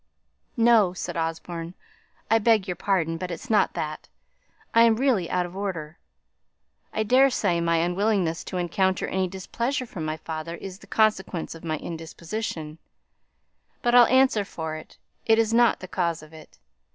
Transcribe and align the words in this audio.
"No," 0.57 0.93
said 0.93 1.15
Osborne, 1.15 1.75
"I 2.27 2.39
beg 2.39 2.65
your 2.67 2.75
pardon; 2.75 3.17
but 3.17 3.29
it's 3.29 3.51
not 3.51 3.75
that; 3.75 4.07
I 4.73 4.81
am 4.81 4.95
really 4.95 5.29
out 5.29 5.45
of 5.45 5.55
order. 5.55 5.99
I 6.91 7.03
daresay 7.03 7.59
my 7.61 7.77
unwillingness 7.77 8.43
to 8.45 8.57
encounter 8.57 9.05
any 9.05 9.27
displeasure 9.27 9.85
from 9.85 10.03
my 10.03 10.17
father 10.17 10.55
is 10.55 10.79
the 10.79 10.87
consequence 10.87 11.53
of 11.53 11.63
my 11.63 11.77
indisposition; 11.77 12.79
but 13.83 13.93
I'll 13.93 14.07
answer 14.07 14.43
for 14.43 14.75
it, 14.75 14.97
it 15.27 15.37
is 15.37 15.53
not 15.53 15.81
the 15.81 15.87
cause 15.87 16.23
of 16.23 16.33
it. 16.33 16.57